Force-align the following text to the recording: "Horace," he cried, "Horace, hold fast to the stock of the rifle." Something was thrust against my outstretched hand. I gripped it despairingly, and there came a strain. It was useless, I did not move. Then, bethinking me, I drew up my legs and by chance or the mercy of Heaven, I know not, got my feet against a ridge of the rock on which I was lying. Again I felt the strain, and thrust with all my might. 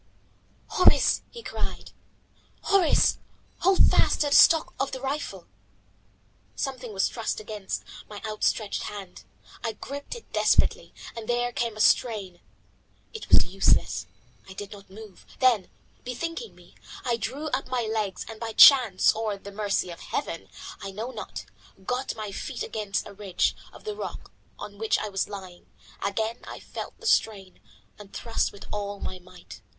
"Horace," 0.69 1.21
he 1.29 1.43
cried, 1.43 1.91
"Horace, 2.63 3.19
hold 3.59 3.91
fast 3.91 4.21
to 4.21 4.29
the 4.29 4.35
stock 4.35 4.73
of 4.79 4.93
the 4.93 4.99
rifle." 4.99 5.45
Something 6.55 6.91
was 6.91 7.07
thrust 7.07 7.39
against 7.39 7.83
my 8.09 8.19
outstretched 8.27 8.81
hand. 8.85 9.25
I 9.63 9.73
gripped 9.73 10.15
it 10.15 10.33
despairingly, 10.33 10.91
and 11.15 11.27
there 11.29 11.51
came 11.51 11.77
a 11.77 11.81
strain. 11.81 12.39
It 13.13 13.29
was 13.29 13.45
useless, 13.45 14.07
I 14.49 14.53
did 14.53 14.71
not 14.71 14.89
move. 14.89 15.23
Then, 15.39 15.69
bethinking 16.03 16.55
me, 16.55 16.73
I 17.05 17.15
drew 17.15 17.49
up 17.49 17.67
my 17.67 17.83
legs 17.83 18.25
and 18.27 18.39
by 18.39 18.53
chance 18.53 19.13
or 19.13 19.37
the 19.37 19.51
mercy 19.51 19.91
of 19.91 19.99
Heaven, 19.99 20.49
I 20.81 20.89
know 20.89 21.11
not, 21.11 21.45
got 21.85 22.15
my 22.15 22.31
feet 22.31 22.63
against 22.63 23.05
a 23.05 23.13
ridge 23.13 23.55
of 23.71 23.83
the 23.83 23.95
rock 23.95 24.31
on 24.57 24.79
which 24.79 24.97
I 24.97 25.09
was 25.09 25.29
lying. 25.29 25.67
Again 26.03 26.39
I 26.45 26.59
felt 26.59 26.99
the 26.99 27.05
strain, 27.05 27.59
and 27.99 28.11
thrust 28.11 28.51
with 28.51 28.65
all 28.71 28.99
my 28.99 29.19
might. 29.19 29.61